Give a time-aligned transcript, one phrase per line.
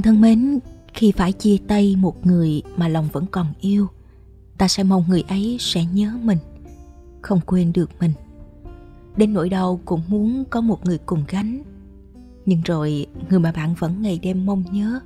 [0.00, 0.58] Bạn thân mến,
[0.94, 3.86] khi phải chia tay một người mà lòng vẫn còn yêu,
[4.58, 6.38] ta sẽ mong người ấy sẽ nhớ mình,
[7.22, 8.12] không quên được mình.
[9.16, 11.62] Đến nỗi đau cũng muốn có một người cùng gánh.
[12.46, 15.00] Nhưng rồi người mà bạn vẫn ngày đêm mong nhớ,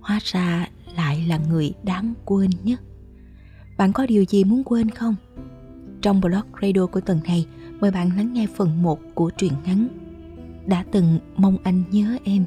[0.00, 2.80] hóa ra lại là người đáng quên nhất.
[3.78, 5.14] Bạn có điều gì muốn quên không?
[6.02, 7.46] Trong blog radio của tuần này,
[7.80, 9.88] mời bạn lắng nghe phần 1 của truyện ngắn
[10.66, 12.44] Đã từng mong anh nhớ em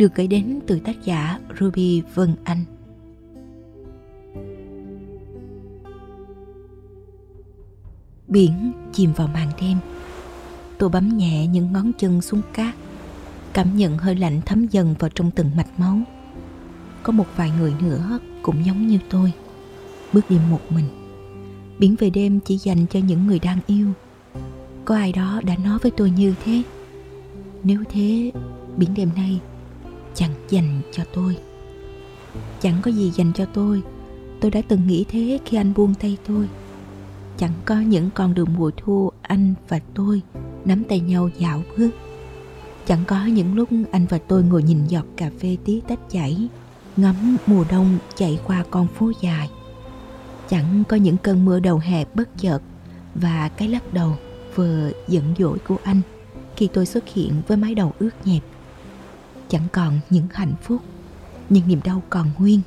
[0.00, 2.64] được gửi đến từ tác giả Ruby Vân Anh.
[8.28, 9.78] Biển chìm vào màn đêm.
[10.78, 12.74] Tôi bấm nhẹ những ngón chân xuống cát,
[13.52, 15.98] cảm nhận hơi lạnh thấm dần vào trong từng mạch máu.
[17.02, 19.32] Có một vài người nữa cũng giống như tôi,
[20.12, 20.86] bước đi một mình.
[21.78, 23.88] Biển về đêm chỉ dành cho những người đang yêu.
[24.84, 26.62] Có ai đó đã nói với tôi như thế.
[27.64, 28.32] Nếu thế,
[28.76, 29.40] biển đêm nay
[30.14, 31.36] chẳng dành cho tôi.
[32.60, 33.82] Chẳng có gì dành cho tôi.
[34.40, 36.48] Tôi đã từng nghĩ thế khi anh buông tay tôi.
[37.38, 40.22] Chẳng có những con đường mùa thu anh và tôi
[40.64, 41.90] nắm tay nhau dạo bước.
[42.86, 46.48] Chẳng có những lúc anh và tôi ngồi nhìn giọt cà phê tí tách chảy,
[46.96, 49.50] ngắm mùa đông chạy qua con phố dài.
[50.48, 52.62] Chẳng có những cơn mưa đầu hè bất chợt
[53.14, 54.16] và cái lắc đầu
[54.54, 56.00] vừa giận dỗi của anh
[56.56, 58.42] khi tôi xuất hiện với mái đầu ướt nhẹp
[59.50, 60.82] chẳng còn những hạnh phúc,
[61.48, 62.60] nhưng niềm đau còn nguyên.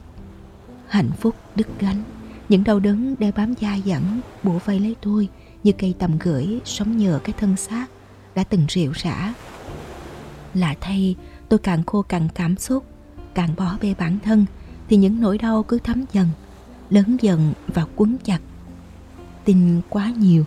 [0.87, 2.03] Hạnh phúc đứt gánh,
[2.49, 5.29] những đau đớn đeo bám da dẳng, bủa vây lấy tôi
[5.63, 7.85] như cây tầm gửi sống nhờ cái thân xác
[8.35, 9.33] đã từng rượu rã.
[10.53, 11.15] Lạ thay,
[11.49, 12.85] tôi càng khô càng cảm xúc,
[13.33, 14.45] càng bỏ bê bản thân
[14.89, 16.27] thì những nỗi đau cứ thấm dần,
[16.89, 18.39] lớn dần và quấn chặt.
[19.45, 20.45] Tin quá nhiều,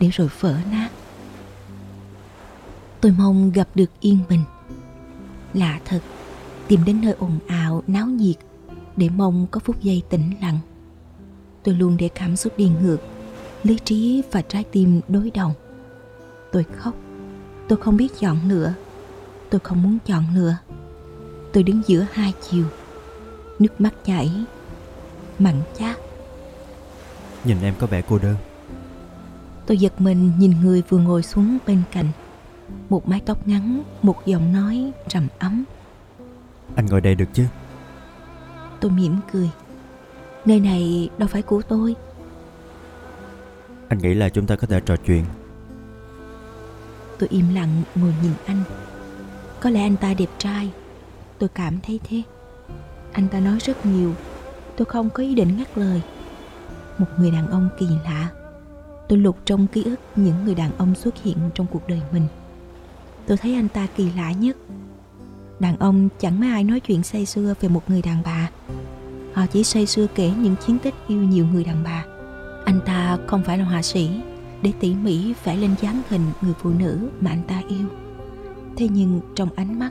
[0.00, 0.88] để rồi vỡ nát.
[3.00, 4.44] Tôi mong gặp được yên bình.
[5.54, 6.00] Lạ thật,
[6.68, 8.36] tìm đến nơi ồn ào, náo nhiệt
[8.96, 10.58] để mong có phút giây tĩnh lặng.
[11.62, 12.98] Tôi luôn để cảm xúc đi ngược,
[13.62, 15.54] lý trí và trái tim đối đầu.
[16.52, 16.94] Tôi khóc,
[17.68, 18.74] tôi không biết chọn nữa,
[19.50, 20.56] tôi không muốn chọn nữa.
[21.52, 22.64] Tôi đứng giữa hai chiều,
[23.58, 24.30] nước mắt chảy,
[25.38, 25.96] mặn chát.
[27.44, 28.36] Nhìn em có vẻ cô đơn.
[29.66, 32.08] Tôi giật mình nhìn người vừa ngồi xuống bên cạnh
[32.88, 35.64] một mái tóc ngắn một giọng nói trầm ấm.
[36.76, 37.44] Anh ngồi đây được chứ?
[38.80, 39.50] Tôi mỉm cười.
[40.44, 41.96] Nơi này đâu phải của tôi.
[43.88, 45.24] Anh nghĩ là chúng ta có thể trò chuyện.
[47.18, 48.62] Tôi im lặng ngồi nhìn anh.
[49.60, 50.70] Có lẽ anh ta đẹp trai.
[51.38, 52.22] Tôi cảm thấy thế.
[53.12, 54.14] Anh ta nói rất nhiều.
[54.76, 56.02] Tôi không có ý định ngắt lời.
[56.98, 58.28] Một người đàn ông kỳ lạ.
[59.08, 62.26] Tôi lục trong ký ức những người đàn ông xuất hiện trong cuộc đời mình
[63.26, 64.56] tôi thấy anh ta kỳ lạ nhất.
[65.60, 68.50] Đàn ông chẳng mấy ai nói chuyện say sưa về một người đàn bà.
[69.34, 72.04] Họ chỉ say sưa kể những chiến tích yêu nhiều người đàn bà.
[72.64, 74.10] Anh ta không phải là họa sĩ
[74.62, 77.86] để tỉ mỉ vẽ lên dáng hình người phụ nữ mà anh ta yêu.
[78.76, 79.90] Thế nhưng trong ánh mắt,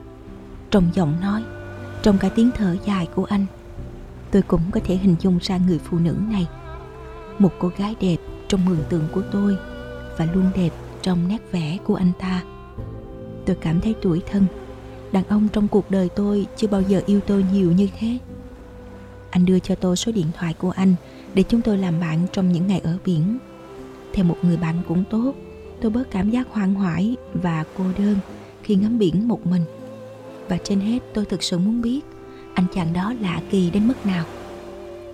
[0.72, 1.44] trong giọng nói,
[2.02, 3.46] trong cả tiếng thở dài của anh,
[4.32, 6.48] tôi cũng có thể hình dung ra người phụ nữ này.
[7.40, 8.18] Một cô gái đẹp
[8.48, 9.58] trong mường tượng của tôi
[10.18, 10.70] và luôn đẹp
[11.02, 12.44] trong nét vẽ của anh ta
[13.46, 14.46] tôi cảm thấy tuổi thân.
[15.12, 18.18] Đàn ông trong cuộc đời tôi chưa bao giờ yêu tôi nhiều như thế.
[19.30, 20.96] Anh đưa cho tôi số điện thoại của anh
[21.34, 23.38] để chúng tôi làm bạn trong những ngày ở biển.
[24.14, 25.34] Theo một người bạn cũng tốt,
[25.82, 28.16] tôi bớt cảm giác hoang hoải và cô đơn
[28.64, 29.62] khi ngắm biển một mình.
[30.50, 32.02] Và trên hết, tôi thực sự muốn biết
[32.54, 34.26] anh chàng đó lạ kỳ đến mức nào.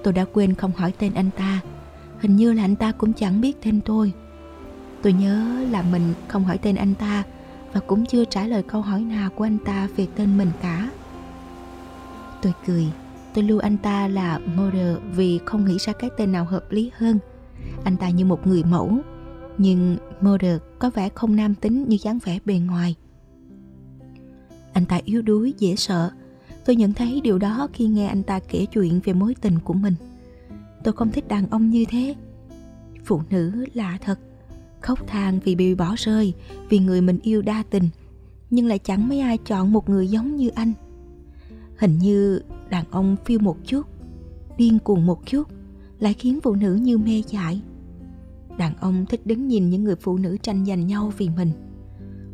[0.04, 1.60] Tôi đã quên không hỏi tên anh ta.
[2.20, 4.12] Hình như là anh ta cũng chẳng biết tên tôi.
[5.02, 7.24] Tôi nhớ là mình không hỏi tên anh ta
[7.74, 10.90] và cũng chưa trả lời câu hỏi nào của anh ta về tên mình cả.
[12.42, 12.88] Tôi cười,
[13.34, 16.92] tôi lưu anh ta là Mulder vì không nghĩ ra cái tên nào hợp lý
[16.98, 17.20] hơn.
[17.84, 18.98] Anh ta như một người mẫu,
[19.58, 22.96] nhưng Mulder có vẻ không nam tính như dáng vẻ bề ngoài.
[24.74, 26.12] Anh ta yếu đuối, dễ sợ.
[26.66, 29.74] Tôi nhận thấy điều đó khi nghe anh ta kể chuyện về mối tình của
[29.74, 29.94] mình.
[30.84, 32.16] Tôi không thích đàn ông như thế.
[33.06, 34.20] Phụ nữ lạ thật
[34.82, 36.34] khóc than vì bị bỏ rơi,
[36.70, 37.90] vì người mình yêu đa tình,
[38.50, 40.74] nhưng lại chẳng mấy ai chọn một người giống như anh.
[41.78, 43.88] Hình như đàn ông phiêu một chút,
[44.58, 45.48] điên cuồng một chút,
[46.00, 47.62] lại khiến phụ nữ như mê dại.
[48.58, 51.52] Đàn ông thích đứng nhìn những người phụ nữ tranh giành nhau vì mình.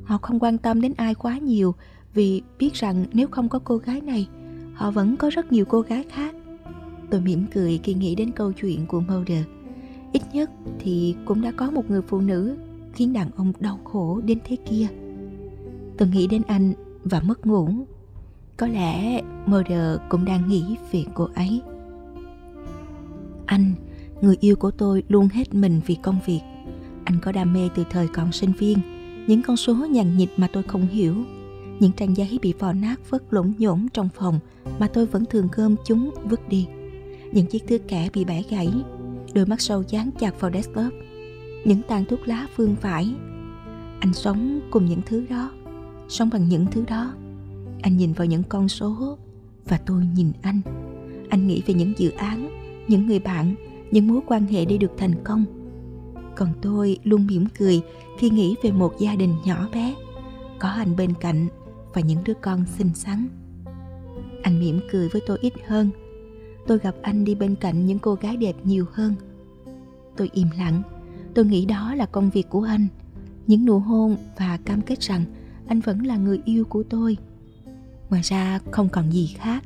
[0.03, 1.75] Họ không quan tâm đến ai quá nhiều,
[2.13, 4.27] vì biết rằng nếu không có cô gái này,
[4.73, 6.35] họ vẫn có rất nhiều cô gái khác.
[7.09, 9.43] Tôi mỉm cười khi nghĩ đến câu chuyện của Mulder
[10.15, 12.57] ít nhất thì cũng đã có một người phụ nữ
[12.93, 14.87] khiến đàn ông đau khổ đến thế kia
[15.97, 16.73] tôi nghĩ đến anh
[17.03, 17.69] và mất ngủ
[18.57, 21.61] Có lẽ Murder cũng đang nghĩ về cô ấy.
[23.45, 23.73] Anh,
[24.21, 26.41] người yêu của tôi luôn hết mình vì công việc.
[27.03, 28.77] Anh có đam mê từ thời còn sinh viên,
[29.27, 31.15] những con số nhằn nhịt mà tôi không hiểu,
[31.79, 34.39] những trang giấy bị vò nát vất lủng nhổn trong phòng
[34.79, 36.67] mà tôi vẫn thường gom chúng vứt đi.
[37.31, 38.73] Những chiếc thước kẻ bị bẻ gãy,
[39.35, 40.93] đôi mắt sâu dán chặt vào desktop,
[41.65, 43.15] những tàn thuốc lá phương vãi.
[43.99, 45.51] Anh sống cùng những thứ đó,
[46.07, 47.13] sống bằng những thứ đó.
[47.81, 49.17] Anh nhìn vào những con số
[49.65, 50.61] và tôi nhìn anh.
[51.29, 52.49] Anh nghĩ về những dự án,
[52.87, 53.55] những người bạn,
[53.91, 55.45] những mối quan hệ để được thành công.
[56.35, 57.81] Còn tôi luôn mỉm cười
[58.19, 59.95] khi nghĩ về một gia đình nhỏ bé,
[60.59, 61.47] có anh bên cạnh
[61.93, 63.27] và những đứa con xinh xắn.
[64.43, 65.89] Anh mỉm cười với tôi ít hơn.
[66.67, 69.15] Tôi gặp anh đi bên cạnh những cô gái đẹp nhiều hơn.
[70.17, 70.81] Tôi im lặng.
[71.33, 72.87] Tôi nghĩ đó là công việc của anh.
[73.47, 75.23] Những nụ hôn và cam kết rằng
[75.67, 77.17] anh vẫn là người yêu của tôi.
[78.09, 79.63] Ngoài ra không còn gì khác.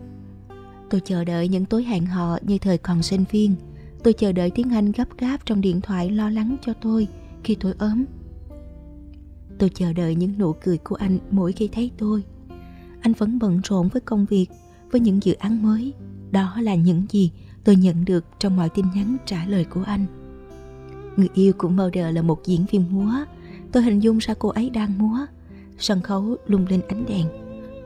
[0.89, 3.55] Tôi chờ đợi những tối hẹn hò như thời còn sinh viên.
[4.03, 7.07] Tôi chờ đợi tiếng Anh gấp gáp trong điện thoại lo lắng cho tôi
[7.43, 8.05] khi tôi ốm
[9.59, 12.23] Tôi chờ đợi những nụ cười của anh mỗi khi thấy tôi.
[13.01, 14.47] Anh vẫn bận rộn với công việc,
[14.91, 15.93] với những dự án mới.
[16.31, 17.31] Đó là những gì
[17.63, 20.05] tôi nhận được trong mọi tin nhắn trả lời của anh.
[21.17, 23.13] Người yêu của Mulder là một diễn viên múa.
[23.71, 25.17] Tôi hình dung ra cô ấy đang múa.
[25.77, 27.25] Sân khấu lung lên ánh đèn.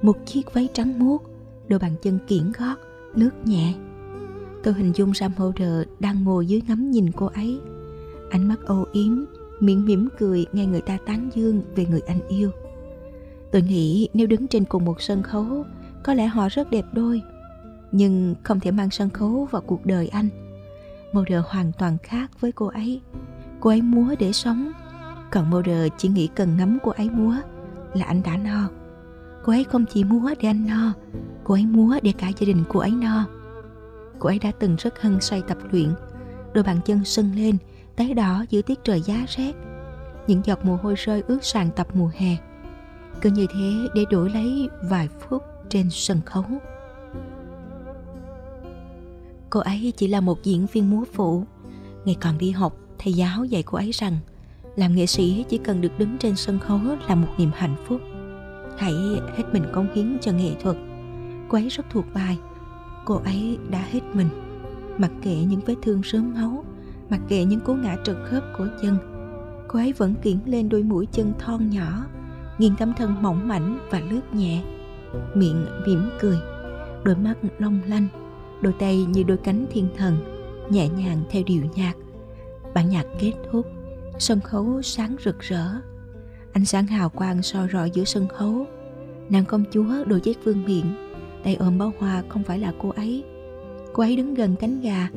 [0.02, 1.22] Một chiếc váy trắng muốt,
[1.68, 2.76] đôi bàn chân kiển gót,
[3.16, 3.74] lướt nhẹ.
[4.64, 7.60] Tôi hình dung ra Mulder đang ngồi dưới ngắm nhìn cô ấy.
[8.30, 9.26] Ánh mắt âu yếm,
[9.60, 12.52] miệng mỉm cười nghe người ta tán dương về người anh yêu.
[13.52, 15.66] Tôi nghĩ nếu đứng trên cùng một sân khấu,
[16.04, 17.22] có lẽ họ rất đẹp đôi.
[17.94, 20.30] Nhưng không thể mang sân khấu vào cuộc đời anh.
[21.14, 23.02] Mulder hoàn toàn khác với cô ấy.
[23.60, 24.72] Cô ấy múa để sống,
[25.32, 27.36] còn Mulder chỉ nghĩ cần ngắm cô ấy múa
[27.94, 28.70] là anh đã no.
[29.44, 30.94] Cô ấy không chỉ múa để anh no,
[31.44, 33.26] cô ấy múa để cả gia đình cô ấy no.
[34.20, 35.94] Cô ấy đã từng rất hân say tập luyện,
[36.54, 37.58] đôi bàn chân sưng lên
[37.96, 39.54] tái đỏ giữa tiết trời giá rét
[40.28, 42.38] những giọt mồ hôi rơi ướt sàn tập mùa hè
[43.22, 46.46] cứ như thế để đổi lấy vài phút trên sân khấu
[49.54, 51.44] cô ấy chỉ là một diễn viên múa phụ.
[52.06, 54.18] Ngày còn đi học, thầy giáo dạy cô ấy rằng,
[54.76, 58.02] làm nghệ sĩ chỉ cần được đứng trên sân khấu là một niềm hạnh phúc.
[58.78, 58.94] Hãy
[59.38, 60.78] hết mình cống hiến cho nghệ thuật.
[61.50, 62.38] Cô ấy rất thuộc bài.
[63.06, 64.30] Cô ấy đã hết mình.
[64.98, 66.66] Mặc kệ những vết thương sớm máu,
[67.10, 68.98] mặc kệ những cú ngã trật khớp của chân,
[69.68, 72.06] cô ấy vẫn kiển lên đôi mũi chân thon nhỏ
[72.58, 74.64] nghiêng tấm thân mỏng mảnh và lướt nhẹ.
[75.36, 76.38] Miệng mỉm cười,
[77.04, 78.08] đôi mắt long lanh
[78.64, 80.18] đôi tay như đôi cánh thiên thần,
[80.70, 81.94] nhẹ nhàng theo điệu nhạc.
[82.74, 83.68] Bản nhạc kết thúc,
[84.20, 85.66] sân khấu sáng rực rỡ.
[86.54, 88.66] Ánh sáng hào quang soi rọi giữa sân khấu.
[89.30, 90.86] Nàng công chúa đôi dép vương miện,
[91.44, 93.24] tay ôm bó hoa không phải là cô ấy.
[93.94, 95.10] Cô ấy đứng gần cánh gà,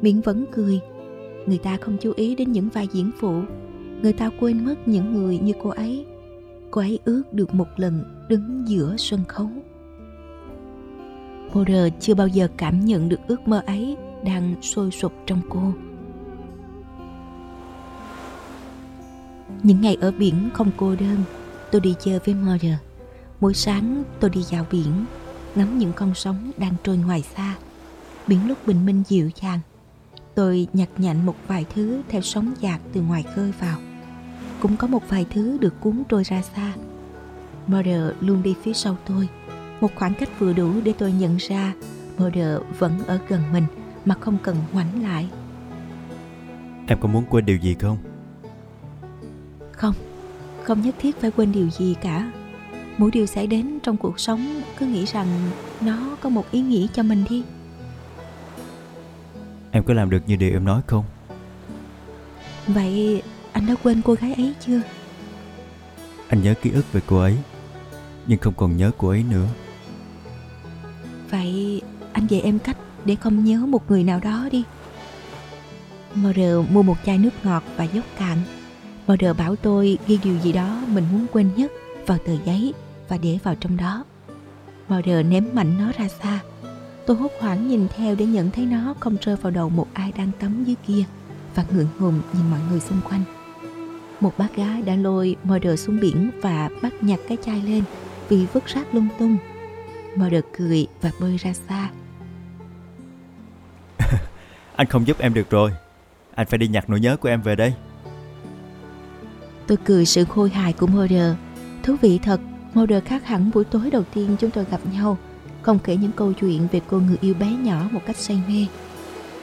[0.00, 0.80] miệng vẫn cười.
[1.46, 3.42] Người ta không chú ý đến những vai diễn phụ.
[4.02, 6.06] Người ta quên mất những người như cô ấy.
[6.70, 9.48] Cô ấy ước được một lần đứng giữa sân khấu.
[11.52, 15.72] Porter chưa bao giờ cảm nhận được ước mơ ấy đang sôi sục trong cô.
[19.62, 21.18] Những ngày ở biển không cô đơn,
[21.72, 22.74] tôi đi chơi với Mother.
[23.40, 25.04] Mỗi sáng tôi đi dạo biển,
[25.54, 27.54] ngắm những con sóng đang trôi ngoài xa.
[28.26, 29.60] Biển lúc bình minh dịu dàng,
[30.38, 33.78] Tôi nhặt nhạnh một vài thứ theo sóng dạt từ ngoài khơi vào.
[34.60, 36.72] Cũng có một vài thứ được cuốn trôi ra xa.
[37.66, 39.28] Murder luôn đi phía sau tôi.
[39.80, 41.74] Một khoảng cách vừa đủ để tôi nhận ra
[42.18, 43.64] Murder vẫn ở gần mình
[44.04, 45.28] mà không cần ngoảnh lại.
[46.86, 47.98] Em có muốn quên điều gì không?
[49.72, 49.94] Không,
[50.62, 52.32] không nhất thiết phải quên điều gì cả.
[52.98, 55.26] Mỗi điều xảy đến trong cuộc sống cứ nghĩ rằng
[55.80, 57.42] nó có một ý nghĩa cho mình đi.
[59.70, 61.04] Em có làm được như điều em nói không?
[62.66, 64.80] Vậy anh đã quên cô gái ấy chưa?
[66.28, 67.36] Anh nhớ ký ức về cô ấy
[68.26, 69.46] Nhưng không còn nhớ cô ấy nữa
[71.30, 71.82] Vậy
[72.12, 74.64] anh dạy em cách để không nhớ một người nào đó đi
[76.14, 78.38] Mother mua một chai nước ngọt và dốc cạn
[79.06, 81.72] Mother bảo tôi ghi điều gì đó mình muốn quên nhất
[82.06, 82.74] vào tờ giấy
[83.08, 84.04] và để vào trong đó
[84.88, 86.40] Mother ném mạnh nó ra xa
[87.08, 90.12] Tôi hốt hoảng nhìn theo để nhận thấy nó không rơi vào đầu một ai
[90.16, 91.04] đang tắm dưới kia
[91.54, 93.22] và ngượng ngùng nhìn mọi người xung quanh.
[94.20, 97.82] Một bác gái đã lôi Murder xuống biển và bắt nhặt cái chai lên
[98.28, 99.36] vì vứt rác lung tung.
[100.16, 101.90] Murder cười và bơi ra xa.
[104.76, 105.70] Anh không giúp em được rồi.
[106.34, 107.74] Anh phải đi nhặt nỗi nhớ của em về đây.
[109.66, 111.34] Tôi cười sự khôi hài của Murder.
[111.82, 112.40] Thú vị thật,
[112.74, 115.18] Murder khác hẳn buổi tối đầu tiên chúng tôi gặp nhau–
[115.62, 118.66] không kể những câu chuyện về cô người yêu bé nhỏ một cách say mê.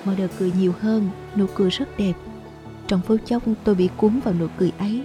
[0.06, 2.14] Mother cười nhiều hơn, nụ cười rất đẹp.
[2.88, 5.04] Trong phút chốc tôi bị cuốn vào nụ cười ấy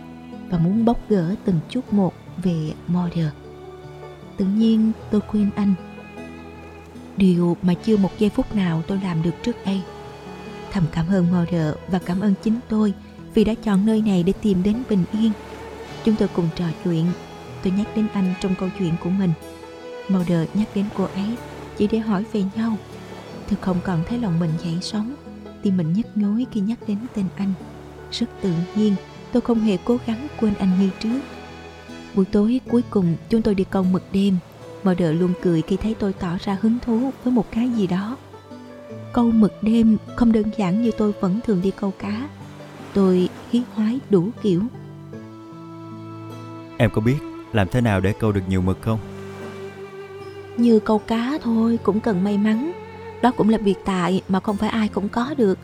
[0.51, 3.27] và muốn bóc gỡ từng chút một về Mother.
[4.41, 5.75] Tự nhiên tôi quên anh.
[7.17, 9.81] Điều mà chưa một giây phút nào tôi làm được trước đây.
[10.73, 12.95] Thầm cảm ơn Mother và cảm ơn chính tôi
[13.35, 15.33] vì đã chọn nơi này để tìm đến bình yên.
[16.05, 17.07] Chúng tôi cùng trò chuyện.
[17.63, 19.33] Tôi nhắc đến anh trong câu chuyện của mình.
[20.09, 21.37] Mother nhắc đến cô ấy
[21.79, 22.77] chỉ để hỏi về nhau.
[23.51, 25.15] Tôi không còn thấy lòng mình dậy sóng,
[25.63, 27.53] tim mình nhức nhối khi nhắc đến tên anh.
[28.13, 28.95] Rất tự nhiên,
[29.33, 31.21] tôi không hề cố gắng quên anh như trước.
[32.15, 34.37] Buổi tối cuối cùng chúng tôi đi câu mực đêm.
[34.85, 38.17] Mother luôn cười khi thấy tôi tỏ ra hứng thú với một cái gì đó.
[39.13, 42.29] Câu mực đêm không đơn giản như tôi vẫn thường đi câu cá.
[42.95, 44.63] Tôi hí hoái đủ kiểu.
[46.77, 47.17] Em có biết
[47.53, 48.99] làm thế nào để câu được nhiều mực không?
[50.57, 52.73] Như câu cá thôi cũng cần may mắn.
[53.23, 55.59] Đó cũng là việc tại mà không phải ai cũng có được.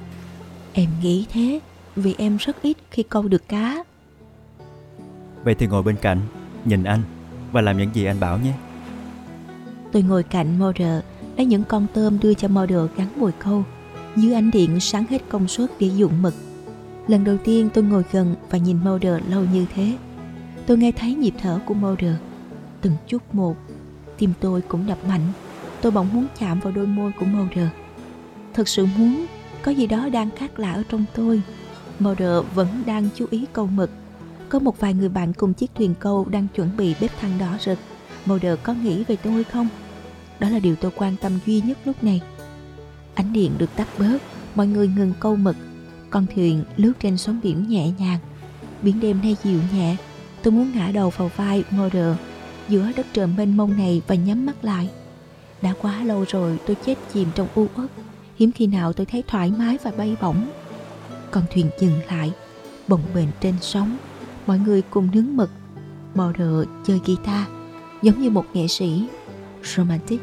[0.72, 1.60] Em nghĩ thế
[1.96, 3.84] vì em rất ít khi câu được cá.
[5.44, 6.20] Vậy thì ngồi bên cạnh,
[6.66, 7.02] nhìn anh
[7.52, 8.52] và làm những gì anh bảo nhé.
[9.92, 11.02] Tôi ngồi cạnh Mother,
[11.36, 13.64] lấy những con tôm đưa cho Mother gắn mồi câu.
[14.16, 16.34] Dưới ánh điện sáng hết công suất để dụng mực.
[17.08, 19.96] Lần đầu tiên tôi ngồi gần và nhìn Mother lâu như thế.
[20.66, 22.14] Tôi nghe thấy nhịp thở của Mother.
[22.80, 23.56] Từng chút một,
[24.18, 25.32] tim tôi cũng đập mạnh.
[25.80, 27.68] Tôi bỗng muốn chạm vào đôi môi của Mother.
[28.54, 29.26] Thật sự muốn,
[29.62, 31.42] có gì đó đang khác lạ ở trong tôi.
[31.98, 33.90] Mother vẫn đang chú ý câu mực.
[34.48, 37.56] Có một vài người bạn cùng chiếc thuyền câu đang chuẩn bị bếp than đỏ
[37.60, 37.78] rực.
[38.26, 39.68] Mulder có nghĩ về tôi không?
[40.40, 42.20] Đó là điều tôi quan tâm duy nhất lúc này.
[43.14, 44.18] Ánh điện được tắt bớt,
[44.54, 45.56] mọi người ngừng câu mực.
[46.10, 48.18] Con thuyền lướt trên sóng biển nhẹ nhàng.
[48.82, 49.96] Biển đêm nay dịu nhẹ.
[50.42, 52.16] Tôi muốn ngã đầu vào vai Mulder
[52.68, 54.90] giữa đất trời mênh mông này và nhắm mắt lại.
[55.62, 57.90] Đã quá lâu rồi tôi chết chìm trong u uất.
[58.36, 60.48] Hiếm khi nào tôi thấy thoải mái và bay bổng.
[61.30, 62.32] Con thuyền dừng lại,
[62.88, 63.96] bồng bềnh trên sóng.
[64.46, 65.50] Mọi người cùng nướng mực.
[66.14, 67.48] Mother chơi guitar,
[68.02, 69.08] giống như một nghệ sĩ.
[69.62, 70.20] Romantic.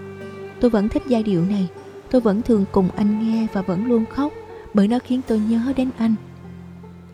[0.61, 1.67] Tôi vẫn thích giai điệu này.
[2.11, 4.33] Tôi vẫn thường cùng anh nghe và vẫn luôn khóc
[4.73, 6.15] bởi nó khiến tôi nhớ đến anh.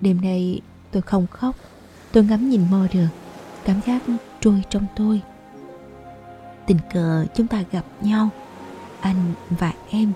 [0.01, 0.61] Đêm nay
[0.91, 1.55] tôi không khóc.
[2.11, 3.07] Tôi ngắm nhìn Mother,
[3.65, 4.01] cảm giác
[4.39, 5.21] trôi trong tôi.
[6.67, 8.29] Tình cờ chúng ta gặp nhau,
[9.01, 10.11] anh và em.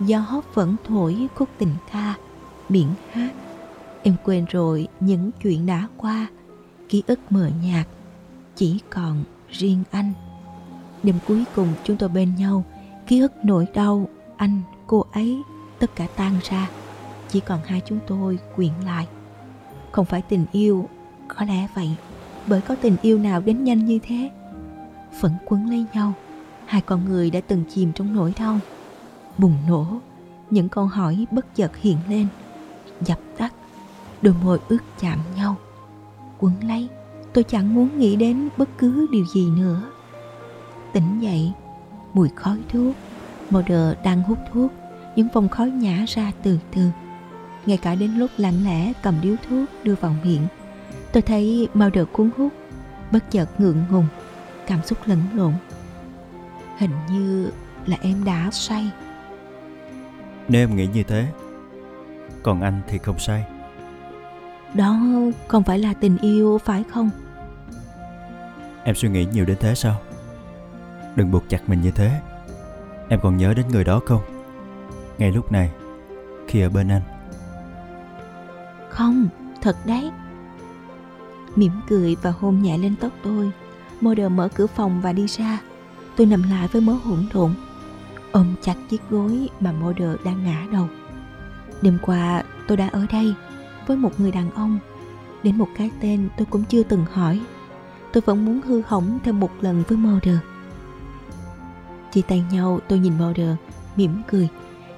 [0.00, 2.14] Gió vẫn thổi khúc tình ca,
[2.68, 3.30] biển hát.
[4.02, 6.26] Em quên rồi những chuyện đã qua,
[6.88, 7.86] ký ức mờ nhạt,
[8.56, 10.12] chỉ còn riêng anh.
[11.02, 12.64] Đêm cuối cùng chúng tôi bên nhau,
[13.06, 15.42] ký ức nỗi đau, anh, cô ấy,
[15.78, 16.68] tất cả tan ra.
[17.28, 19.06] Chỉ còn hai chúng tôi quyện lại.
[19.92, 20.88] Không phải tình yêu,
[21.28, 21.90] có lẽ vậy,
[22.46, 24.30] bởi có tình yêu nào đến nhanh như thế.
[25.20, 26.12] Vẫn quấn lấy nhau,
[26.66, 28.58] hai con người đã từng chìm trong nỗi đau.
[29.38, 29.86] Bùng nổ,
[30.50, 32.26] những câu hỏi bất chợt hiện lên,
[33.00, 33.54] dập tắt,
[34.22, 35.56] đôi môi ướt chạm nhau.
[36.38, 36.88] Quấn lấy,
[37.32, 39.82] tôi chẳng muốn nghĩ đến bất cứ điều gì nữa.
[40.92, 41.52] Tỉnh dậy,
[42.14, 42.94] mùi khói thuốc,
[43.50, 44.72] Mother đang hút thuốc,
[45.16, 46.82] những vòng khói nhả ra từ từ.
[47.66, 50.46] Ngay cả đến lúc lặng lẽ cầm điếu thuốc đưa vào miệng,
[51.12, 52.52] tôi thấy Mother cuốn hút,
[53.12, 54.06] bất chợt ngượng ngùng,
[54.66, 55.52] cảm xúc lẫn lộn.
[56.78, 57.50] Hình như
[57.86, 58.90] là em đã say.
[60.48, 61.26] Nếu em nghĩ như thế,
[62.42, 63.44] còn anh thì không sai.
[64.74, 65.00] Đó
[65.48, 67.10] không phải là tình yêu phải không?
[68.84, 69.96] Em suy nghĩ nhiều đến thế sao?
[71.16, 72.20] Đừng buộc chặt mình như thế.
[73.08, 74.20] Em còn nhớ đến người đó không?
[75.18, 75.70] Ngay lúc này,
[76.48, 77.02] khi ở bên anh.
[78.88, 79.28] Không,
[79.62, 80.10] thật đấy.
[81.56, 83.50] Mỉm cười và hôn nhẹ lên tóc tôi.
[84.00, 85.58] Model mở cửa phòng và đi ra.
[86.16, 87.54] Tôi nằm lại với mớ hỗn độn,
[88.32, 90.88] ôm chặt chiếc gối mà Model đang ngã đầu.
[91.82, 93.34] Đêm qua tôi đã ở đây
[93.88, 94.78] với một người đàn ông.
[95.42, 97.40] Đến một cái tên tôi cũng chưa từng hỏi.
[98.12, 100.38] Tôi vẫn muốn hư hỏng thêm một lần với Mulder
[102.12, 103.56] Chia tay nhau tôi nhìn Mulder
[103.96, 104.48] mỉm cười.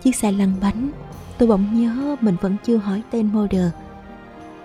[0.03, 0.91] Chiếc xe lăn bánh.
[1.39, 3.71] Tôi bỗng nhớ mình vẫn chưa hỏi tên Mulder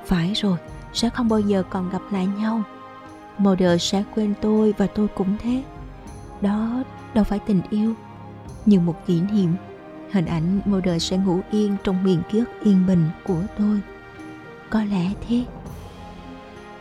[0.05, 0.57] Phải rồi,
[0.93, 2.63] sẽ không bao giờ còn gặp lại nhau.
[3.37, 5.63] Mulder sẽ quên tôi và tôi cũng thế.
[6.41, 7.93] Đó đâu phải tình yêu,
[8.65, 9.53] nhưng một kỷ niệm.
[10.11, 13.81] Hình ảnh Mulder sẽ ngủ yên trong miền ký ức yên bình của tôi.
[14.69, 15.43] Có lẽ thế.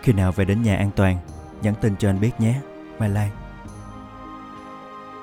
[0.02, 1.18] Khi nào về đến nhà an toàn,
[1.62, 2.60] nhắn tin cho anh biết nhé,
[2.98, 3.30] Mai Lan.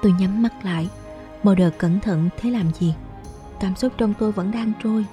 [0.02, 0.90] Tôi nhắm mắt lại,
[1.44, 2.94] Model cẩn thận thế làm gì?
[3.60, 5.06] Cảm xúc trong tôi vẫn đang trôi.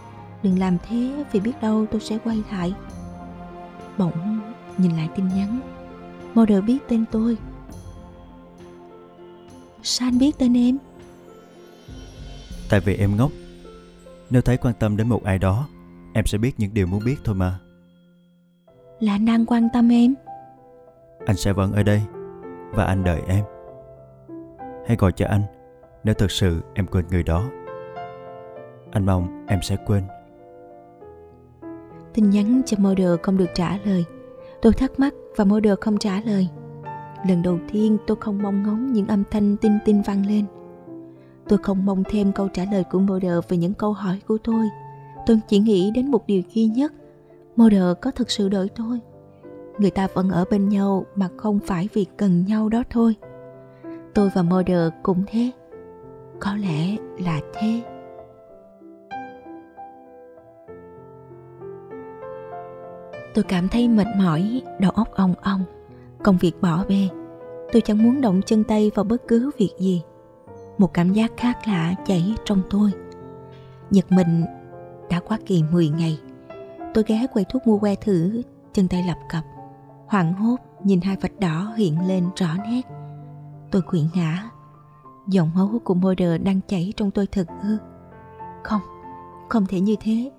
[0.43, 2.75] Đừng làm thế vì biết đâu tôi sẽ quay lại.
[3.99, 4.41] Bỗng
[4.79, 5.61] nhìn lại tin nhắn
[6.35, 7.37] Model biết tên tôi
[9.83, 10.79] Sao anh biết tên em?
[12.69, 13.31] Tại vì em ngốc
[14.31, 15.69] Nếu thấy quan tâm đến một ai đó
[16.13, 17.59] Em sẽ biết những điều muốn biết thôi mà.
[19.01, 20.15] Là anh đang quan tâm em.
[21.27, 22.03] Anh sẽ vẫn ở đây
[22.71, 23.45] Và anh đợi em.
[24.87, 25.43] Hãy gọi cho anh
[26.05, 27.45] Nếu thật sự em quên người đó.
[28.91, 30.03] Anh mong em sẽ quên.
[32.15, 34.05] Tin nhắn cho model không được trả lời.
[34.63, 36.49] Tôi thắc mắc và model không trả lời.
[37.29, 40.45] Lần đầu tiên tôi không mong ngóng những âm thanh tinh tinh vang lên.
[41.49, 44.69] Tôi không mong thêm câu trả lời của model về những câu hỏi của tôi
[45.29, 46.93] Tôi chỉ nghĩ đến một điều duy nhất
[47.57, 49.01] Model có thực sự đợi tôi
[49.79, 53.17] Người ta vẫn ở bên nhau mà không phải vì cần nhau đó thôi
[54.15, 55.51] Tôi và model cũng thế
[56.41, 57.83] Có lẽ là thế
[63.35, 65.65] Tôi cảm thấy mệt mỏi, đầu óc ong ong,
[66.25, 67.09] công việc bỏ bê.
[67.73, 70.03] Tôi chẳng muốn động chân tay vào bất cứ việc gì.
[70.79, 72.91] Một cảm giác khác lạ chảy trong tôi.
[73.91, 74.45] Giật mình,
[75.11, 76.19] đã quá kỳ 10 ngày.
[76.95, 79.45] Tôi ghé quầy thuốc mua que thử, chân tay lập cập.
[80.07, 82.83] Hoảng hốt nhìn hai vạch đỏ hiện lên rõ nét.
[83.71, 84.51] Tôi quỵ ngã.
[85.29, 87.79] Dòng máu của Mulder đang chảy trong tôi thật ư.
[88.63, 88.81] Không,
[89.49, 90.31] không thể như thế.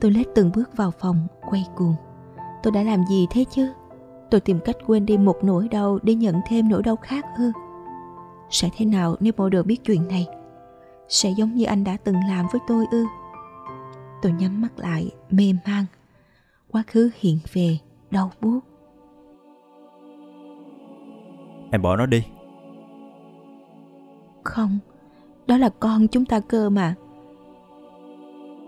[0.00, 1.94] Tôi lết từng bước vào phòng, quay cuồng
[2.62, 3.72] tôi đã làm gì thế chứ
[4.30, 7.52] tôi tìm cách quên đi một nỗi đau để nhận thêm nỗi đau khác ư
[8.50, 10.26] sẽ thế nào nếu Mulder biết chuyện này
[11.08, 13.04] sẽ giống như anh đã từng làm với tôi ư
[14.22, 15.84] tôi nhắm mắt lại mê man.
[16.72, 17.78] Quá khứ hiện về
[18.10, 18.60] đau buốt.
[21.70, 22.22] Em bỏ nó đi.
[24.44, 24.78] Không
[25.46, 26.94] đó là con chúng ta cơ mà.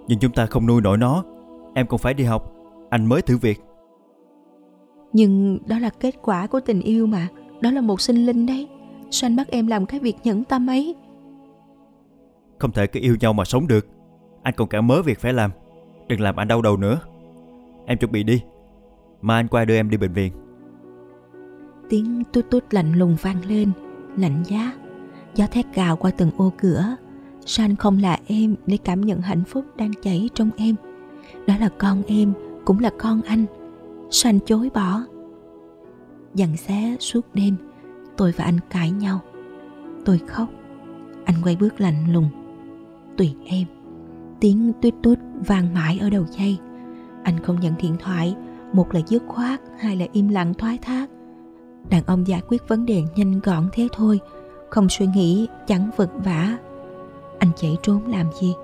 [0.09, 1.25] Nhưng chúng ta không nuôi nổi nó.
[1.75, 2.53] Em còn phải đi học.
[2.91, 3.61] Anh mới thử việc.
[5.13, 7.29] Nhưng đó là kết quả của tình yêu mà.
[7.61, 8.69] Đó là một sinh linh đấy.
[9.11, 10.95] Sao anh bắt em làm cái việc nhẫn tâm ấy?
[12.59, 13.87] Không thể cứ yêu nhau mà sống được
[14.45, 15.51] anh còn cả mớ việc phải làm.
[16.09, 17.01] Đừng làm anh đau đầu nữa.
[17.87, 18.43] Em chuẩn bị đi.
[19.21, 20.33] Mà anh qua đưa em đi bệnh viện.
[21.89, 23.73] Tiếng tút tút lạnh lùng vang lên,
[24.17, 24.73] Lạnh giá.
[25.35, 26.97] Gió thét gào qua từng ô cửa.
[27.47, 30.75] Sao anh không là em để cảm nhận hạnh phúc đang chảy trong em.
[31.47, 32.33] Đó là con em,
[32.65, 33.45] Cũng là con anh.
[34.11, 35.01] Sao chối bỏ.
[36.35, 37.57] Dằn xé suốt đêm,
[38.17, 39.21] Tôi và anh cãi nhau.
[40.05, 40.49] Tôi khóc.
[41.25, 42.29] Anh quay bước lạnh lùng.
[43.17, 43.67] Tùy em.
[44.41, 46.59] Tiếng tuyết tuyết vang mãi ở đầu dây.
[47.23, 48.37] Anh không nhận điện thoại,
[48.73, 51.11] Một là dứt khoát, Hai là im lặng thoái thác.
[51.91, 54.21] Đàn ông giải quyết vấn đề nhanh gọn thế thôi,
[54.71, 56.59] Không suy nghĩ, Chẳng vật vả.
[57.39, 58.55] Anh chạy trốn làm gì?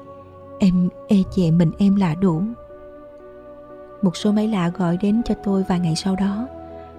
[0.59, 2.43] Em e ê chệ mình em là đủ.
[4.03, 6.49] Một số máy lạ gọi đến cho tôi vài ngày sau đó.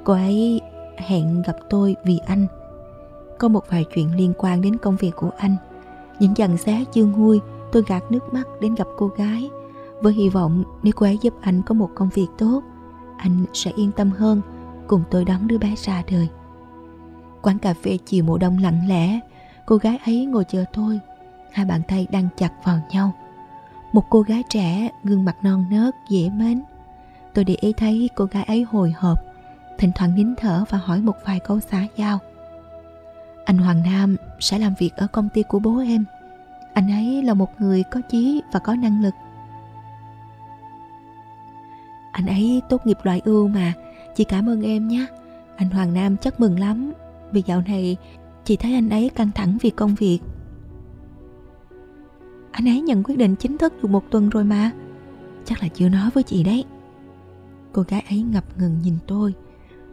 [0.04, 0.62] Cô ấy
[0.98, 2.46] hẹn gặp tôi vì anh.
[3.40, 5.56] Có một vài chuyện liên quan đến công việc của anh.
[6.20, 7.40] Những dằn xé chưa nguôi
[7.72, 9.50] tôi gạt nước mắt đến gặp cô gái,
[10.02, 12.62] với hy vọng nếu cô ấy giúp anh có một công việc tốt,
[13.18, 14.42] anh sẽ yên tâm hơn
[14.88, 16.30] cùng tôi đón đứa bé ra đời.
[17.42, 19.20] Quán cà phê chiều mùa đông lặng lẽ,
[19.66, 21.00] cô gái ấy ngồi chờ tôi.
[21.52, 23.12] Hai bàn tay đang chặt vào nhau.
[23.94, 26.64] Một cô gái trẻ, gương mặt non nớt, dễ mến.
[27.34, 29.20] Tôi để ý thấy cô gái ấy hồi hộp,
[29.78, 32.20] thỉnh thoảng nín thở và hỏi một vài câu xã giao.
[33.46, 36.06] Anh hoàng nam sẽ làm việc ở công ty của bố em
[36.74, 39.14] anh ấy là một người có chí và có năng lực.
[42.12, 43.74] Anh ấy tốt nghiệp loại ưu mà.
[44.16, 45.06] Chị cảm ơn em nhé.
[45.56, 46.92] Anh hoàng nam chắc mừng lắm.
[47.32, 47.98] Vì dạo này,
[48.46, 50.20] chị thấy anh ấy căng thẳng vì công việc.
[52.52, 54.72] Anh ấy nhận quyết định chính thức được một tuần rồi mà.
[55.46, 56.64] Chắc là chưa nói với chị đấy.
[57.72, 59.34] Cô gái ấy ngập ngừng nhìn tôi.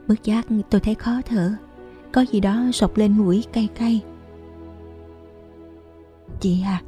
[0.08, 1.52] Bất giác tôi thấy khó thở.
[2.12, 4.02] Có gì đó sọc lên mũi cay cay.
[6.40, 6.82] Chị à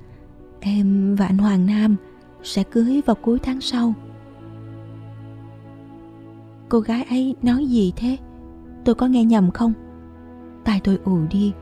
[0.61, 1.97] Em và anh Hoàng Nam
[2.43, 3.95] Sẽ cưới vào cuối tháng sau.
[6.69, 8.17] Cô gái ấy nói gì thế?
[8.85, 9.73] Tôi có nghe nhầm không?
[10.65, 11.53] Tai tôi ù đi.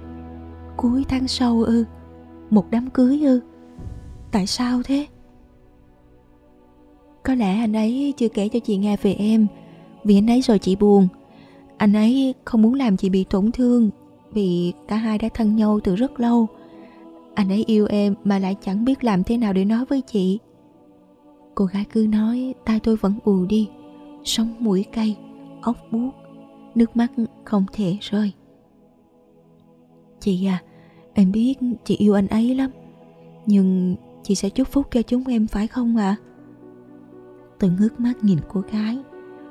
[0.76, 1.84] Cuối tháng sau ư?
[2.50, 3.40] Một đám cưới ư?
[4.30, 5.06] Tại sao thế?
[7.22, 9.46] Có lẽ anh ấy chưa kể cho chị nghe về em.
[10.04, 11.08] Vì anh ấy rồi chị buồn.
[11.76, 13.90] Anh ấy không muốn làm chị bị tổn thương
[14.32, 16.46] Vì cả hai đã thân nhau từ rất lâu.
[17.38, 20.38] Anh ấy yêu em mà lại chẳng biết làm thế nào để nói với chị
[21.54, 23.68] Cô gái cứ nói tai tôi vẫn ù đi
[24.24, 25.18] Sống mũi cay,
[25.62, 26.10] óc buốt
[26.74, 27.12] Nước mắt
[27.44, 28.32] không thể rơi
[30.20, 30.62] Chị à,
[31.14, 32.70] em biết chị yêu anh ấy lắm
[33.46, 36.16] Nhưng chị sẽ chúc phúc cho chúng em phải không ạ?
[36.20, 36.22] À?
[37.58, 38.98] Tôi ngước mắt nhìn cô gái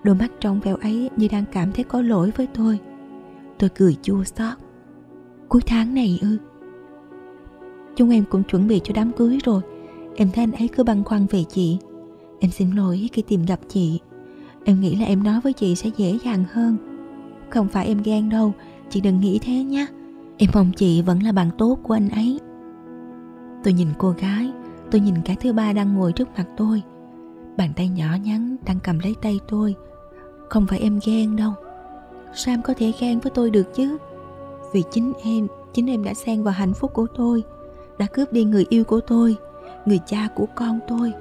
[0.04, 2.80] Đôi mắt trong veo ấy như đang cảm thấy có lỗi với tôi
[3.60, 4.58] Tôi cười chua xót
[5.50, 6.38] Cuối tháng này ư
[7.98, 9.62] Chúng em cũng chuẩn bị cho đám cưới rồi.
[10.16, 11.78] Em thấy anh ấy cứ băn khoăn về chị.
[12.40, 14.00] Em xin lỗi khi tìm gặp chị.
[14.66, 16.78] Em nghĩ là em nói với chị sẽ dễ dàng hơn.
[17.50, 18.54] Không phải em ghen đâu,
[18.90, 19.86] Chị đừng nghĩ thế nhé.
[20.38, 22.40] Em mong chị vẫn là bạn tốt của anh ấy.
[23.64, 24.52] Tôi nhìn cô gái,
[24.92, 26.82] Tôi nhìn cái thứ ba đang ngồi trước mặt tôi.
[27.58, 29.76] Bàn tay nhỏ nhắn đang cầm lấy tay tôi.
[30.50, 31.52] Không phải em ghen đâu.
[32.34, 33.98] Sao em có thể ghen với tôi được chứ?
[34.74, 37.44] Vì chính em Chính em đã xen vào hạnh phúc của tôi.
[37.98, 39.36] Đã cướp đi người yêu của tôi,
[39.86, 41.14] Người cha của con tôi,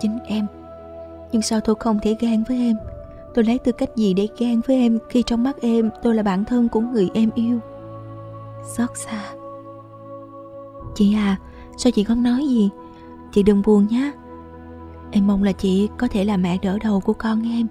[0.00, 0.46] Chính em.
[1.32, 2.76] Nhưng sao tôi không thể ghen với em?
[3.34, 6.22] Tôi lấy tư cách gì để ghen với em Khi trong mắt em tôi là
[6.22, 7.58] bạn thân của người em yêu?
[8.64, 9.24] Xót xa.
[10.94, 11.36] Chị à
[11.76, 12.70] Sao chị không nói gì?
[13.32, 14.12] Chị đừng buồn nhé
[15.10, 17.66] Em mong là chị có thể là mẹ đỡ đầu của con em.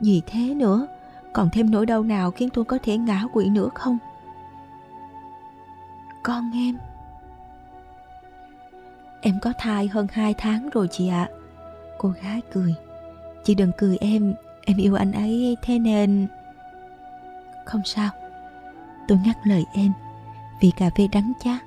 [0.00, 0.86] Gì thế nữa,
[1.32, 3.98] Còn thêm nỗi đau nào khiến tôi có thể ngã quỵ nữa không?
[6.28, 6.78] Con em.
[9.20, 11.28] Em có thai hơn 2 tháng rồi chị ạ.
[11.30, 11.34] À.
[11.98, 12.74] Cô gái cười.
[13.44, 14.34] Chị đừng cười em.
[14.64, 16.26] Em yêu anh ấy thế nên.
[17.66, 18.10] Không sao.
[19.08, 19.92] Tôi ngắt lời em.
[20.60, 21.62] Vì cà phê đắng chát.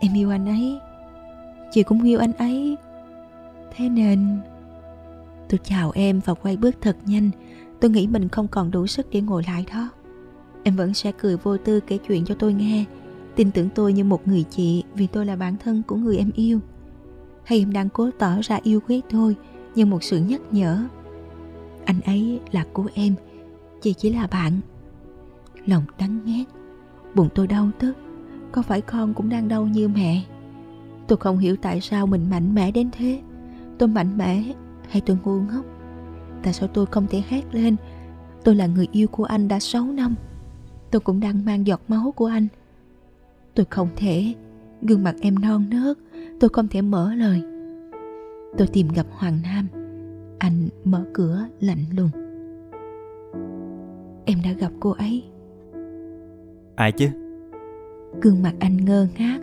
[0.00, 0.78] Em yêu anh ấy.
[1.70, 2.76] Chị cũng yêu anh ấy.
[3.76, 4.40] Thế nên,
[5.48, 7.30] Tôi chào em và quay bước thật nhanh.
[7.80, 9.88] Tôi nghĩ mình không còn đủ sức để ngồi lại đó.
[10.62, 12.84] Em vẫn sẽ cười vô tư kể chuyện cho tôi nghe.
[13.40, 16.30] Tin tưởng tôi như một người chị Vì tôi là bạn thân của người em
[16.34, 16.60] yêu.
[17.44, 19.36] Hay em đang cố tỏ ra yêu quý tôi
[19.74, 20.84] Như một sự nhắc nhở.
[21.84, 23.14] Anh ấy là của em,
[23.80, 24.60] Chị chỉ là bạn.
[25.66, 26.46] Lòng đắng ngát,
[27.14, 27.96] Bụng tôi đau tức,
[28.52, 30.24] có phải con cũng đang đau như mẹ?
[31.06, 33.20] Tôi không hiểu tại sao mình mạnh mẽ đến thế.
[33.78, 34.42] Tôi mạnh mẽ
[34.88, 35.64] hay tôi ngu ngốc?
[36.42, 37.76] Tại sao tôi không thể hét lên?
[38.44, 40.14] Tôi là người yêu của anh đã 6 năm.
[40.90, 42.48] Tôi cũng đang mang giọt máu của anh
[43.54, 44.34] tôi không thể.
[44.82, 45.98] Gương mặt em non nớt
[46.40, 47.42] tôi không thể mở lời.
[48.58, 49.66] Tôi tìm gặp hoàng nam.
[50.38, 52.10] Anh mở cửa lạnh lùng.
[54.24, 55.24] Em đã gặp cô ấy.
[56.74, 57.08] Ai chứ?
[58.22, 59.38] Gương mặt anh ngơ ngác.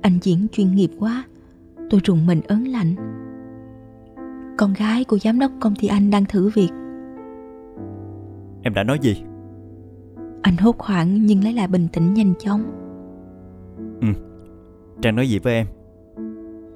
[0.00, 1.24] Anh diễn chuyên nghiệp quá.
[1.90, 2.94] Tôi rùng mình ớn lạnh.
[4.58, 6.70] Con gái của giám đốc công ty anh đang thử việc.
[8.62, 9.22] Em đã nói gì?
[10.42, 12.83] Anh hốt hoảng nhưng lấy lại bình tĩnh nhanh chóng
[14.00, 14.08] Ừ
[15.02, 15.66] Trang nói gì với em?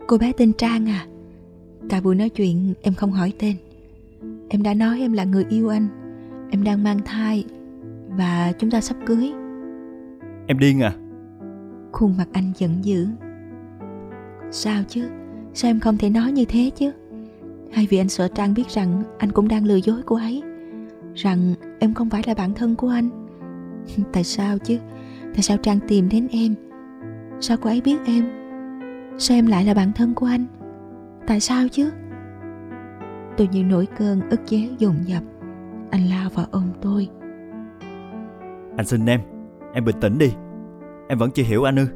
[0.07, 1.07] Cô bé tên Trang à.
[1.89, 3.57] Cả buổi nói chuyện em không hỏi tên.
[4.49, 5.89] Em đã nói em là người yêu anh.
[6.51, 7.45] Em đang mang thai
[8.09, 9.33] Và chúng ta sắp cưới.
[10.47, 10.93] Em điên à?
[11.93, 13.07] Khuôn mặt anh giận dữ.
[14.51, 15.09] Sao chứ?
[15.55, 16.91] Sao em không thể nói như thế chứ?
[17.73, 20.43] Hay vì anh sợ Trang biết rằng Anh cũng đang lừa dối cô ấy
[21.15, 23.09] Rằng em không phải là bạn thân của anh?
[24.13, 24.79] Tại sao chứ?
[25.23, 26.55] Tại sao Trang tìm đến em
[27.41, 28.25] Sao cô ấy biết em?
[29.19, 30.47] Sao em lại là bạn thân của anh?
[31.27, 31.91] Tại sao chứ?
[33.37, 35.23] Tôi như nổi cơn ức chế dồn dập
[35.91, 37.09] Anh lao vào ôm tôi.
[38.77, 39.21] Anh xin em
[39.73, 40.33] Em bình tĩnh đi.
[41.09, 41.87] Em vẫn chưa hiểu anh ư.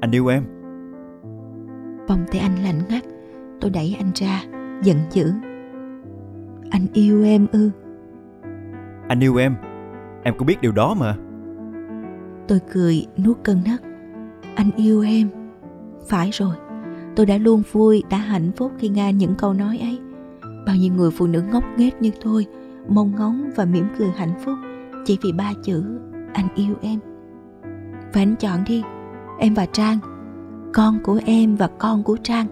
[0.00, 0.44] Anh yêu em.
[2.08, 3.04] Vòng tay anh lạnh ngắt
[3.60, 4.42] Tôi đẩy anh ra
[4.82, 5.32] Giận dữ.
[6.70, 7.70] Anh yêu em ư?
[9.08, 9.56] Anh yêu em.
[10.22, 11.16] Em cũng biết điều đó mà.
[12.48, 13.89] Tôi cười nuốt cơn nấc
[14.54, 15.28] anh yêu em.
[16.08, 16.54] Phải rồi
[17.16, 19.98] Tôi đã luôn vui, đã hạnh phúc khi nghe những câu nói ấy.
[20.66, 22.46] Bao nhiêu người phụ nữ ngốc nghếch như tôi
[22.88, 24.54] Mong ngóng và mỉm cười hạnh phúc
[25.04, 26.00] Chỉ vì ba chữ
[26.32, 27.00] Anh yêu em.
[28.12, 28.82] Và anh chọn đi
[29.38, 29.98] Em và Trang
[30.74, 32.46] Con của em và con của Trang.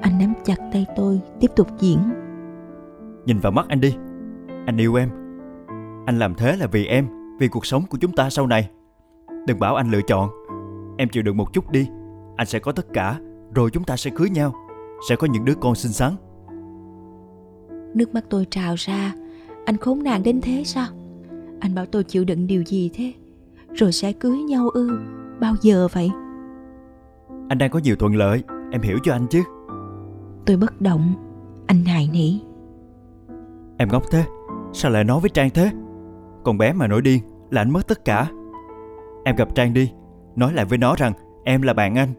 [0.00, 1.98] Anh nắm chặt tay tôi Tiếp tục diễn.
[3.26, 3.96] Nhìn vào mắt anh đi.
[4.66, 5.08] Anh yêu em.
[6.06, 7.06] Anh làm thế là vì em
[7.38, 8.70] Vì cuộc sống của chúng ta sau này.
[9.46, 10.30] Đừng bảo anh lựa chọn.
[10.96, 11.88] Em chịu đựng một chút đi.
[12.36, 13.20] Anh sẽ có tất cả
[13.54, 14.54] Rồi chúng ta sẽ cưới nhau.
[15.08, 16.12] Sẽ có những đứa con xinh xắn.
[17.94, 19.14] Nước mắt tôi trào ra.
[19.64, 20.86] Anh khốn nạn đến thế sao?
[21.60, 23.12] Anh bảo tôi chịu đựng điều gì thế?
[23.74, 24.98] Rồi sẽ cưới nhau ư?
[25.40, 26.10] Bao giờ vậy?
[27.48, 28.42] Anh đang có nhiều thuận lợi.
[28.70, 29.42] Em hiểu cho anh chứ.
[30.46, 31.14] Tôi bất động.
[31.66, 32.40] Anh hài nỉ.
[33.78, 34.24] Em ngốc thế.
[34.72, 35.70] Sao lại nói với trang thế?
[36.44, 38.30] Con bé mà nổi điên là anh mất tất cả.
[39.24, 39.92] Em gặp trang đi
[40.36, 41.12] nói lại với nó rằng,
[41.44, 42.14] em là bạn anh.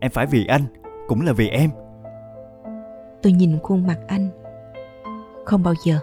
[0.00, 0.62] Em phải vì anh,
[1.08, 1.70] cũng là vì em.
[3.22, 4.28] Tôi nhìn khuôn mặt anh.
[5.44, 5.98] Không bao giờ.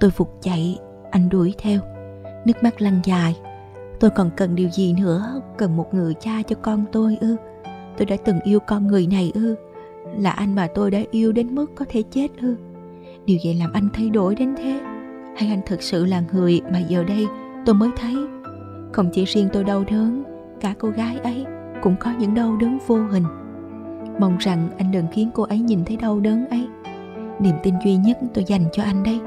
[0.00, 0.78] Tôi phục chạy,
[1.10, 1.80] anh đuổi theo.
[2.44, 3.36] Nước mắt lăn dài.
[4.00, 5.42] Tôi còn cần điều gì nữa?
[5.58, 7.36] Cần một người cha cho con tôi ư?
[7.96, 9.56] Tôi đã từng yêu con người này ư?
[10.18, 12.56] Là anh mà tôi đã yêu đến mức có thể chết ư?
[13.24, 14.80] Điều gì làm anh thay đổi đến thế.
[15.36, 17.26] Hay anh thực sự là người mà giờ đây
[17.66, 18.16] tôi mới thấy?
[18.92, 20.31] Không chỉ riêng tôi đau đớn
[20.62, 21.46] cả cô gái ấy
[21.82, 23.24] cũng có những đau đớn vô hình.
[24.20, 26.68] Mong rằng anh đừng khiến cô ấy nhìn thấy đau đớn ấy.
[27.40, 29.20] Niềm tin duy nhất tôi dành cho anh đây.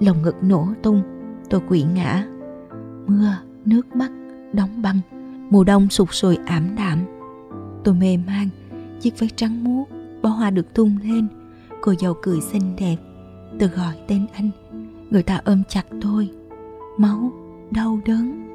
[0.00, 1.02] Lồng ngực nổ tung,
[1.50, 2.26] tôi quỵ ngã.
[3.06, 4.10] Mưa, nước mắt,
[4.52, 5.00] đóng băng,
[5.50, 6.98] mùa đông sụt sùi ảm đạm.
[7.84, 8.48] Tôi mê man
[9.00, 9.84] chiếc váy trắng muốt
[10.22, 11.28] bó hoa được tung lên.
[11.80, 12.96] Cô dâu cười xinh đẹp,
[13.58, 14.50] tôi gọi tên anh.
[15.10, 16.30] Người ta ôm chặt tôi.
[16.98, 17.32] Máu,
[17.70, 18.47] đau đớn.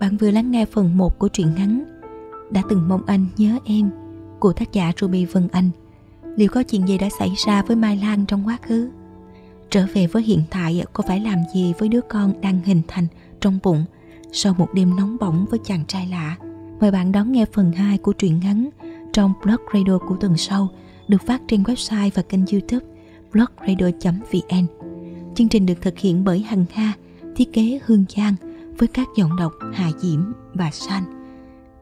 [0.00, 1.84] Bạn vừa lắng nghe phần 1 của truyện ngắn
[2.50, 3.90] đã từng mong anh nhớ em,
[4.38, 5.70] của tác giả Ruby Vân Anh.
[6.36, 8.90] Liệu có chuyện gì đã xảy ra với Mai Lan trong quá khứ?
[9.70, 13.06] Trở về với hiện tại, có phải làm gì với đứa con đang hình thành
[13.40, 13.84] trong bụng
[14.32, 16.36] sau một đêm nóng bỏng với chàng trai lạ?
[16.80, 18.68] Mời bạn đón nghe phần 2 của truyện ngắn
[19.12, 20.68] trong blog radio của tuần sau,
[21.08, 22.86] được phát trên website và kênh youtube
[23.32, 24.66] blogradio.vn
[25.34, 26.94] chương trình được thực hiện bởi Hằng Nga
[27.36, 28.34] thiết kế Hương Giang
[28.78, 30.20] với các giọng đọc Hà Diễm
[30.54, 31.02] và San.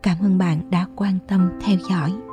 [0.03, 2.28] Cảm ơn bạn đã quan tâm theo dõi.